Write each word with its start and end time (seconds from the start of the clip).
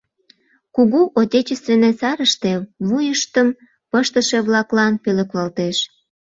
Кугу 0.75 1.01
Отечественный 1.21 1.93
сарыште 2.01 2.51
вуйыштым 2.87 3.47
пыштыше-влаклан 3.91 4.93
пӧлеклалтеш 5.03 5.77